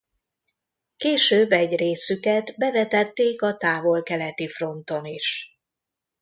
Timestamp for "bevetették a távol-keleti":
2.57-4.47